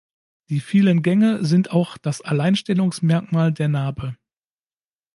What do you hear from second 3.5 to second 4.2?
der Nabe.